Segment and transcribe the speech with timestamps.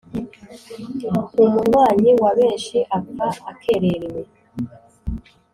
[1.43, 4.21] Umunywanyi wa benshi apfa akererewe.